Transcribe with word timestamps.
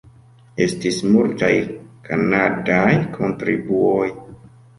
Estis 0.63 0.95
multaj 1.09 1.51
kanadaj 2.07 2.89
kontribuoj. 3.19 4.09